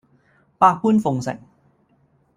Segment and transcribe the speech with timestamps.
[0.57, 1.37] 百般奉承